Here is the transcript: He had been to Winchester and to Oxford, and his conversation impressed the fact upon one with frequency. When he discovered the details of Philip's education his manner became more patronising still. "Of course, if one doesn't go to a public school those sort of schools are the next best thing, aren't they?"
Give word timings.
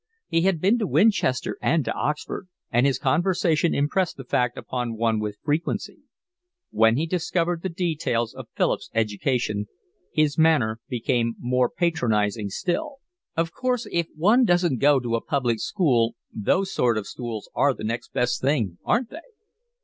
He 0.27 0.41
had 0.41 0.59
been 0.59 0.79
to 0.79 0.87
Winchester 0.87 1.59
and 1.61 1.85
to 1.85 1.91
Oxford, 1.93 2.47
and 2.71 2.87
his 2.87 2.97
conversation 2.97 3.75
impressed 3.75 4.17
the 4.17 4.23
fact 4.23 4.57
upon 4.57 4.97
one 4.97 5.19
with 5.19 5.37
frequency. 5.43 5.99
When 6.71 6.97
he 6.97 7.05
discovered 7.05 7.61
the 7.61 7.69
details 7.69 8.33
of 8.33 8.47
Philip's 8.55 8.89
education 8.95 9.67
his 10.11 10.39
manner 10.39 10.79
became 10.89 11.35
more 11.37 11.69
patronising 11.69 12.49
still. 12.49 12.95
"Of 13.37 13.51
course, 13.53 13.85
if 13.91 14.07
one 14.15 14.43
doesn't 14.43 14.79
go 14.79 14.99
to 14.99 15.15
a 15.17 15.23
public 15.23 15.59
school 15.59 16.15
those 16.33 16.73
sort 16.73 16.97
of 16.97 17.05
schools 17.05 17.47
are 17.53 17.71
the 17.75 17.83
next 17.83 18.11
best 18.11 18.41
thing, 18.41 18.79
aren't 18.83 19.11
they?" 19.11 19.19